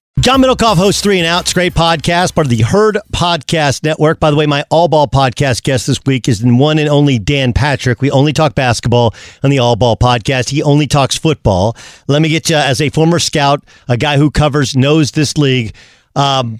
[0.21, 4.19] John Middlekauff hosts Three and Outs, great podcast, part of the Herd Podcast Network.
[4.19, 7.17] By the way, my All Ball podcast guest this week is the one and only
[7.17, 8.03] Dan Patrick.
[8.03, 10.49] We only talk basketball on the All Ball podcast.
[10.49, 11.75] He only talks football.
[12.07, 15.73] Let me get you, as a former scout, a guy who covers, knows this league.
[16.15, 16.59] Um,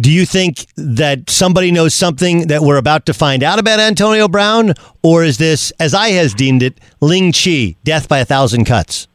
[0.00, 4.26] do you think that somebody knows something that we're about to find out about Antonio
[4.26, 4.74] Brown?
[5.04, 9.06] Or is this, as I has deemed it, Ling Chi, death by a thousand cuts?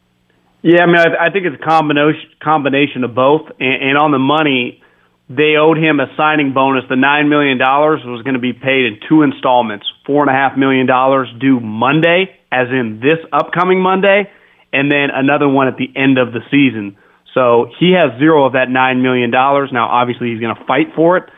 [0.66, 3.54] Yeah, I mean, I, I think it's a combination combination of both.
[3.60, 4.82] And, and on the money,
[5.30, 6.86] they owed him a signing bonus.
[6.90, 9.86] The nine million dollars was going to be paid in two installments.
[10.08, 14.26] Four and a half million dollars due Monday, as in this upcoming Monday,
[14.74, 16.98] and then another one at the end of the season.
[17.36, 19.70] So he has zero of that nine million dollars.
[19.72, 21.30] Now, obviously, he's going to fight for it,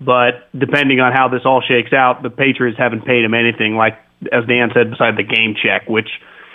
[0.00, 3.76] but depending on how this all shakes out, the Patriots haven't paid him anything.
[3.76, 3.94] Like
[4.32, 6.10] as Dan said, beside the game check, which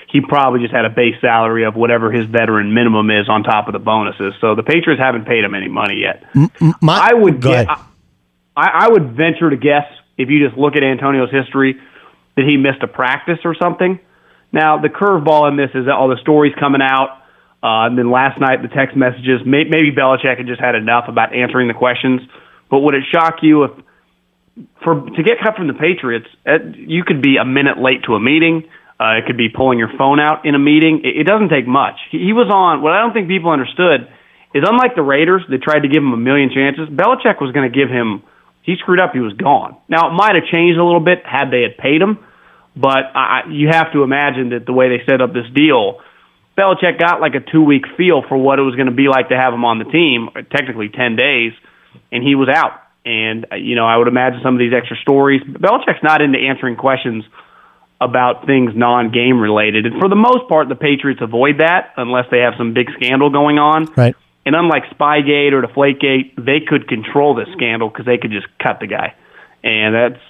[0.08, 3.68] he probably just had a base salary of whatever his veteran minimum is on top
[3.68, 4.34] of the bonuses.
[4.40, 6.24] So the Patriots haven't paid him any money yet.
[6.82, 7.78] My, I would get, I,
[8.56, 9.86] I would venture to guess
[10.18, 11.80] if you just look at Antonio's history
[12.36, 14.00] that he missed a practice or something.
[14.54, 17.24] Now the curveball in this is that all the stories coming out.
[17.62, 19.42] Uh, and then last night, the text messages.
[19.46, 22.22] May, maybe Belichick had just had enough about answering the questions.
[22.70, 23.72] But would it shock you if,
[24.84, 26.28] for to get cut from the Patriots,
[26.76, 28.70] you could be a minute late to a meeting?
[29.00, 31.02] Uh, it could be pulling your phone out in a meeting.
[31.06, 32.02] It, it doesn't take much.
[32.10, 32.82] He, he was on.
[32.82, 34.10] What I don't think people understood
[34.54, 36.90] is, unlike the Raiders, they tried to give him a million chances.
[36.90, 38.24] Belichick was going to give him.
[38.64, 39.14] He screwed up.
[39.14, 39.78] He was gone.
[39.88, 42.26] Now it might have changed a little bit had they had paid him,
[42.76, 46.02] but I, you have to imagine that the way they set up this deal,
[46.58, 49.30] Belichick got like a two week feel for what it was going to be like
[49.30, 50.30] to have him on the team.
[50.50, 51.54] Technically ten days,
[52.12, 52.82] and he was out.
[53.06, 55.42] And you know, I would imagine some of these extra stories.
[55.46, 57.24] Belichick's not into answering questions
[58.00, 59.86] about things non-game related.
[59.86, 63.30] And for the most part, the Patriots avoid that unless they have some big scandal
[63.30, 63.92] going on.
[63.96, 64.16] Right.
[64.46, 68.80] And unlike Spygate or Deflategate, they could control this scandal because they could just cut
[68.80, 69.16] the guy.
[69.64, 70.22] And that's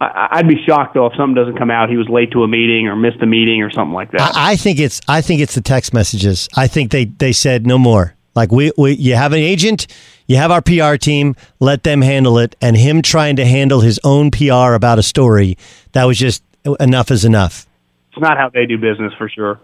[0.00, 1.90] I, I'd be shocked though if something doesn't come out.
[1.90, 4.36] He was late to a meeting or missed a meeting or something like that.
[4.36, 6.48] I, I think it's I think it's the text messages.
[6.56, 8.14] I think they they said no more.
[8.34, 9.88] Like we, we you have an agent,
[10.28, 12.54] you have our PR team, let them handle it.
[12.62, 15.58] And him trying to handle his own PR about a story
[15.92, 16.44] that was just
[16.76, 17.66] enough is enough.
[18.12, 19.60] It's not how they do business for sure.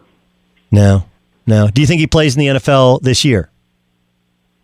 [0.71, 1.05] No,
[1.47, 1.69] no.
[1.69, 3.51] Do you think he plays in the NFL this year?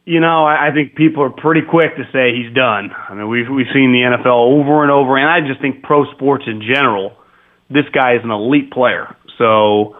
[0.04, 2.90] You know, I I think people are pretty quick to say he's done.
[2.92, 6.10] I mean, we've we've seen the NFL over and over, and I just think pro
[6.12, 7.16] sports in general,
[7.68, 9.14] this guy is an elite player.
[9.38, 9.96] So,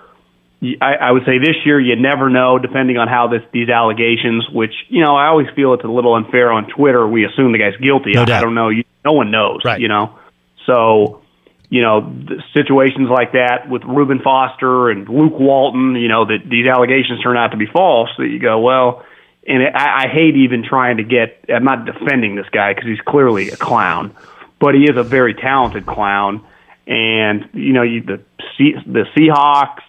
[0.80, 4.48] I would say this year you never know, depending on how this these allegations.
[4.52, 7.06] Which you know, I always feel it's a little unfair on Twitter.
[7.06, 8.12] We assume the guy's guilty.
[8.12, 8.38] No I.
[8.38, 8.68] I don't know.
[8.68, 9.60] You, no one knows.
[9.64, 9.80] Right.
[9.80, 10.18] You know,
[10.66, 11.22] so
[11.70, 12.12] you know,
[12.52, 17.36] situations like that with Reuben Foster and Luke Walton, you know, that these allegations turn
[17.36, 19.04] out to be false, that you go, well,
[19.46, 23.00] and I, I hate even trying to get, I'm not defending this guy because he's
[23.06, 24.14] clearly a clown,
[24.58, 26.44] but he is a very talented clown.
[26.88, 28.20] And, you know, you, the,
[28.58, 29.82] the Seahawks,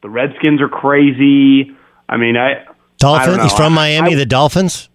[0.00, 1.76] The Redskins are crazy.
[2.08, 2.64] I mean, I I
[2.98, 3.36] Dolphins.
[3.36, 3.42] know.
[3.42, 4.14] He's from Miami.
[4.14, 4.88] I- the Dolphins.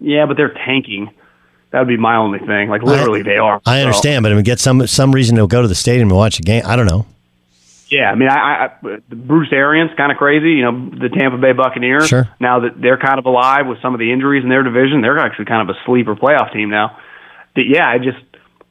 [0.00, 1.10] yeah, but they're tanking.
[1.70, 2.68] That would be my only thing.
[2.70, 3.60] Like literally, they are.
[3.66, 6.08] I So- understand, but I mean, get some some reason to go to the stadium
[6.08, 6.62] and watch a game.
[6.66, 7.06] I don't know.
[7.88, 10.52] Yeah, I mean, I, I I- Bruce Arians kind of crazy.
[10.52, 12.08] You know, the Tampa Bay Buccaneers.
[12.08, 12.28] Sure.
[12.40, 15.18] Now that they're kind of alive with some of the injuries in their division, they're
[15.18, 16.96] actually kind of a sleeper playoff team now.
[17.56, 18.18] That yeah, I just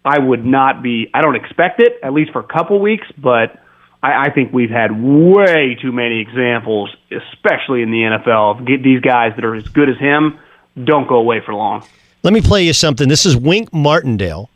[0.04, 1.10] I would not be.
[1.14, 3.58] I don't expect it at least for a couple weeks, but
[4.04, 8.84] I, I think we've had way too many examples, especially in the NFL, of get
[8.84, 10.39] these guys that are as good as him
[10.82, 11.84] don't go away for long.
[12.26, 13.07] Let me play you something.
[13.07, 14.49] This is Wink Martindale.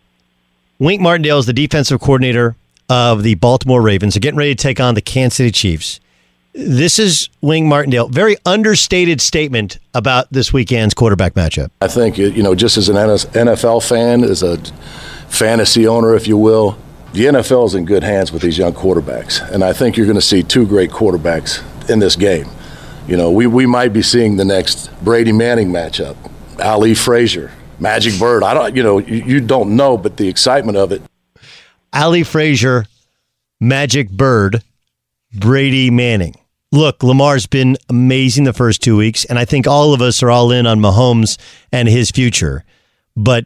[0.79, 2.55] Wink Martindale is the defensive coordinator
[2.89, 4.15] of the Baltimore Ravens.
[4.15, 5.99] They're getting ready to take on the Kansas City Chiefs.
[6.53, 8.07] This is Wink Martindale.
[8.07, 11.69] Very understated statement about this weekend's quarterback matchup.
[11.79, 14.57] I think, you know, just as an NFL fan, as a
[15.27, 16.75] fantasy owner, if you will,
[17.13, 19.47] the NFL is in good hands with these young quarterbacks.
[19.51, 22.47] And I think you're going to see two great quarterbacks in this game.
[23.07, 26.15] You know, we, we might be seeing the next Brady Manning matchup,
[26.59, 27.51] Ali Frazier,
[27.81, 28.43] Magic Bird.
[28.43, 31.01] I don't, you know, you, you don't know, but the excitement of it.
[31.93, 32.85] Ali Frazier,
[33.59, 34.63] Magic Bird,
[35.33, 36.35] Brady Manning.
[36.71, 40.29] Look, Lamar's been amazing the first two weeks, and I think all of us are
[40.29, 41.39] all in on Mahomes
[41.71, 42.63] and his future.
[43.15, 43.45] But,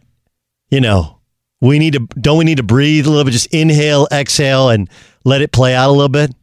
[0.70, 1.20] you know,
[1.62, 3.32] we need to, don't we need to breathe a little bit?
[3.32, 4.90] Just inhale, exhale, and
[5.24, 6.36] let it play out a little bit?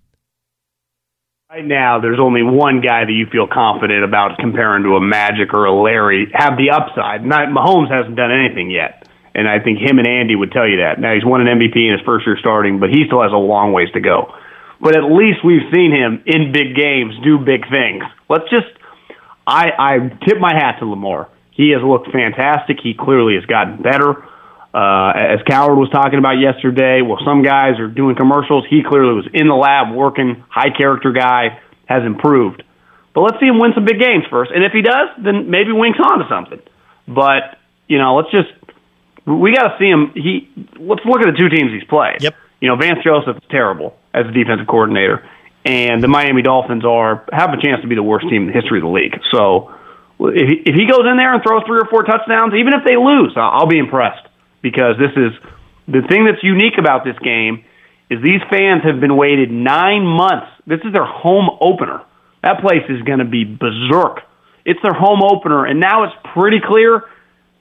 [1.51, 5.51] Right now, there's only one guy that you feel confident about comparing to a Magic
[5.53, 6.31] or a Larry.
[6.33, 7.27] Have the upside.
[7.27, 9.03] Not Mahomes hasn't done anything yet,
[9.35, 11.03] and I think him and Andy would tell you that.
[11.03, 13.43] Now he's won an MVP in his first year starting, but he still has a
[13.43, 14.31] long ways to go.
[14.79, 18.07] But at least we've seen him in big games do big things.
[18.31, 18.71] Let's just.
[19.43, 21.27] I I tip my hat to Lamar.
[21.51, 22.79] He has looked fantastic.
[22.79, 24.23] He clearly has gotten better.
[24.73, 28.64] Uh, as Cowherd was talking about yesterday, well, some guys are doing commercials.
[28.71, 32.62] He clearly was in the lab working, high character guy, has improved.
[33.12, 34.53] But let's see him win some big games first.
[34.55, 36.62] And if he does, then maybe Wink's on to something.
[37.09, 37.59] But,
[37.89, 38.49] you know, let's just,
[39.27, 40.12] we got to see him.
[40.14, 40.47] He,
[40.79, 42.23] let's look at the two teams he's played.
[42.23, 42.37] Yep.
[42.61, 45.29] You know, Vance Joseph is terrible as a defensive coordinator.
[45.66, 48.55] And the Miami Dolphins are, have a chance to be the worst team in the
[48.55, 49.18] history of the league.
[49.35, 49.75] So
[50.21, 52.87] if he, if he goes in there and throws three or four touchdowns, even if
[52.87, 54.30] they lose, I'll be impressed
[54.63, 55.33] because this is
[55.87, 57.65] the thing that's unique about this game
[58.11, 60.51] is these fans have been waited nine months.
[60.67, 62.03] This is their home opener.
[62.43, 64.21] That place is going to be berserk.
[64.65, 67.05] It's their home opener, and now it's pretty clear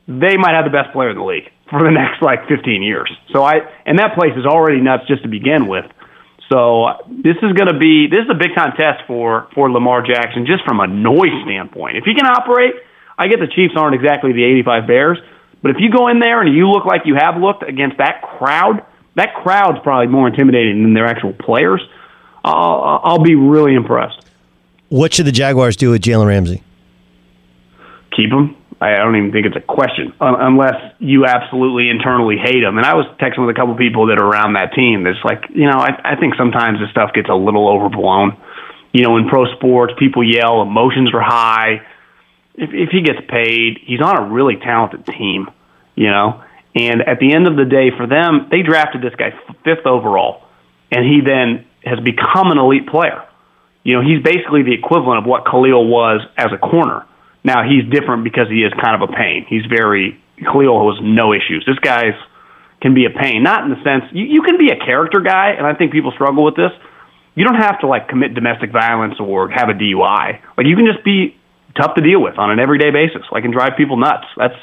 [0.07, 3.09] they might have the best player in the league for the next like 15 years.
[3.31, 5.85] So I and that place is already nuts just to begin with.
[6.51, 10.01] So this is going to be this is a big time test for for Lamar
[10.01, 11.97] Jackson just from a noise standpoint.
[11.97, 12.73] If he can operate,
[13.17, 15.17] I get the Chiefs aren't exactly the 85 Bears,
[15.61, 18.21] but if you go in there and you look like you have looked against that
[18.21, 18.85] crowd,
[19.15, 21.81] that crowd's probably more intimidating than their actual players.
[22.43, 24.25] I'll, I'll be really impressed.
[24.87, 26.63] What should the Jaguars do with Jalen Ramsey?
[28.15, 28.55] Keep him.
[28.81, 32.77] I don't even think it's a question, unless you absolutely internally hate him.
[32.77, 35.03] And I was texting with a couple people that are around that team.
[35.03, 38.37] That's like, you know, I, I think sometimes this stuff gets a little overblown.
[38.93, 41.81] You know, in pro sports, people yell, emotions are high.
[42.59, 45.47] If, if he gets paid, he's on a really talented team.
[45.95, 46.43] You know,
[46.75, 49.31] and at the end of the day, for them, they drafted this guy
[49.65, 50.43] fifth overall,
[50.91, 53.25] and he then has become an elite player.
[53.83, 57.05] You know, he's basically the equivalent of what Khalil was as a corner.
[57.43, 59.45] Now he's different because he is kind of a pain.
[59.47, 61.63] He's very Khalil has no issues.
[61.65, 62.15] This guy's
[62.81, 65.51] can be a pain, not in the sense you, you can be a character guy,
[65.57, 66.71] and I think people struggle with this.
[67.35, 70.39] You don't have to like commit domestic violence or have a DUI.
[70.57, 71.35] Like you can just be
[71.75, 73.23] tough to deal with on an everyday basis.
[73.31, 74.25] Like and drive people nuts.
[74.37, 74.55] That's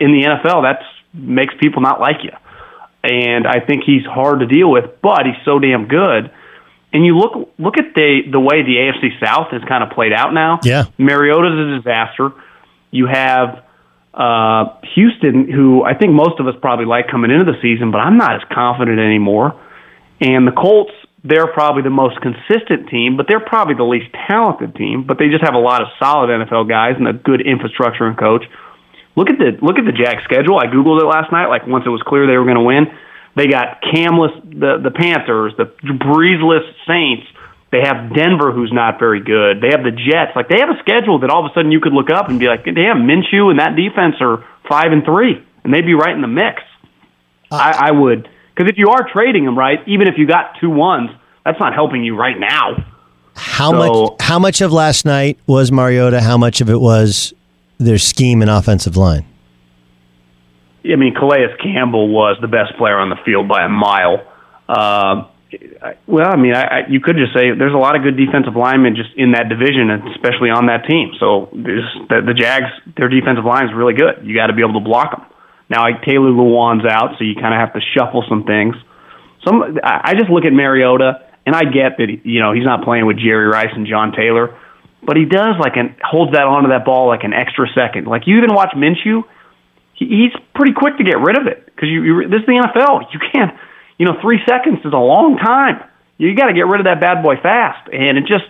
[0.00, 0.62] in the NFL.
[0.62, 2.32] That's makes people not like you.
[3.02, 6.30] And I think he's hard to deal with, but he's so damn good.
[6.92, 10.12] And you look look at the the way the AFC South has kind of played
[10.12, 10.60] out now.
[10.62, 10.84] Yeah.
[10.98, 12.32] Mariota's a disaster.
[12.90, 13.64] You have
[14.12, 17.98] uh, Houston, who I think most of us probably like coming into the season, but
[17.98, 19.58] I'm not as confident anymore.
[20.20, 20.92] And the Colts,
[21.22, 25.04] they're probably the most consistent team, but they're probably the least talented team.
[25.06, 28.16] But they just have a lot of solid NFL guys and a good infrastructure and
[28.16, 28.44] coach.
[29.16, 30.58] Look at the look at the Jack schedule.
[30.58, 31.46] I googled it last night.
[31.46, 32.86] Like once it was clear they were going to win,
[33.36, 37.26] they got Camless, the the Panthers, the Breezeless Saints.
[37.70, 39.60] They have Denver, who's not very good.
[39.62, 40.34] They have the Jets.
[40.34, 42.40] Like they have a schedule that all of a sudden you could look up and
[42.40, 46.14] be like, damn, Minshew and that defense are five and three, and they'd be right
[46.14, 46.62] in the mix.
[47.50, 48.28] Uh, I, I would,
[48.60, 51.08] because if you are trading them right, even if you got two ones,
[51.46, 52.84] that's not helping you right now.
[53.34, 54.12] How So- much?
[54.20, 56.20] How much of last night was Mariota?
[56.20, 57.32] How much of it was
[57.78, 59.24] their scheme and offensive line?
[60.84, 64.22] I mean, Calais Campbell was the best player on the field by a mile.
[64.68, 65.24] Uh,
[66.06, 68.56] well, I mean, I, I, you could just say there's a lot of good defensive
[68.56, 71.12] linemen just in that division, and especially on that team.
[71.18, 74.20] So the, the Jags, their defensive line is really good.
[74.22, 75.24] You got to be able to block them.
[75.70, 78.74] Now, like Taylor Lewan's out, so you kind of have to shuffle some things.
[79.46, 83.06] Some, I just look at Mariota, and I get that you know he's not playing
[83.06, 84.58] with Jerry Rice and John Taylor,
[85.02, 88.06] but he does like and holds that onto that ball like an extra second.
[88.06, 89.22] Like you even watch Minshew,
[89.94, 92.58] he, he's pretty quick to get rid of it because you, you this is the
[92.58, 93.06] NFL.
[93.14, 93.54] You can't,
[93.96, 95.86] you know, three seconds is a long time.
[96.18, 98.44] You got to get rid of that bad boy fast, and it just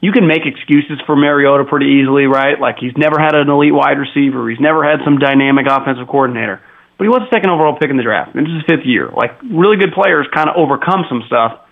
[0.00, 2.60] you can make excuses for Mariota pretty easily, right?
[2.60, 6.62] Like he's never had an elite wide receiver, he's never had some dynamic offensive coordinator,
[6.96, 8.86] but he was a second overall pick in the draft, and this is his fifth
[8.86, 9.10] year.
[9.10, 11.66] Like really good players kind of overcome some stuff,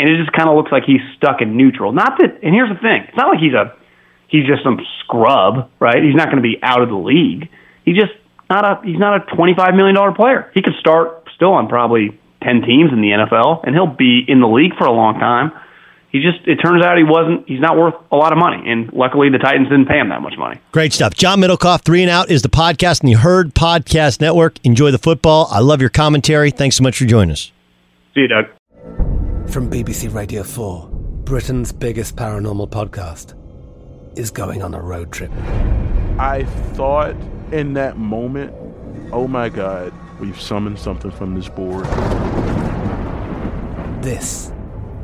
[0.00, 1.92] and it just kind of looks like he's stuck in neutral.
[1.92, 3.76] Not that, and here's the thing: it's not like he's a
[4.32, 6.00] he's just some scrub, right?
[6.00, 7.52] He's not going to be out of the league.
[7.84, 8.16] He just
[8.48, 10.48] not a he's not a twenty five million dollar player.
[10.56, 14.40] He could start still on probably ten teams in the NFL, and he'll be in
[14.40, 15.52] the league for a long time
[16.10, 18.70] he just it turns out he wasn't he's not worth a lot of money.
[18.70, 20.60] And luckily the titans didn't pay him that much money.
[20.72, 21.14] Great stuff.
[21.14, 24.58] John Middlekauff three and out is the podcast and the herd podcast network.
[24.64, 25.48] Enjoy the football.
[25.50, 26.50] I love your commentary.
[26.50, 27.52] Thanks so much for joining us.
[28.14, 28.46] See you doug.
[29.50, 30.88] From bbc radio 4
[31.24, 33.34] britain's biggest paranormal podcast
[34.18, 35.30] is going on a road trip.
[36.18, 37.14] I thought
[37.52, 38.54] in that moment
[39.12, 41.84] oh my god we've summoned something from this board.
[44.02, 44.52] This